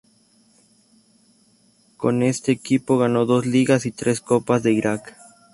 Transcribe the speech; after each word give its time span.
Con 1.95 2.23
este 2.23 2.51
equipo 2.51 2.97
ganó 2.97 3.27
dos 3.27 3.45
Ligas 3.45 3.85
y 3.85 3.91
tres 3.91 4.19
Copas 4.19 4.63
de 4.63 4.71
Irak. 4.73 5.15